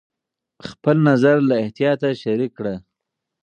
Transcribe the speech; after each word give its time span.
خپل 0.69 0.95
نظر 1.09 1.35
له 1.49 1.55
احتیاطه 1.63 2.09
شریک 2.23 2.51
کړه. 2.57 2.75